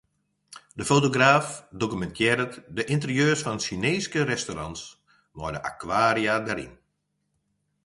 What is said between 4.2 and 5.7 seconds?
restaurants mei de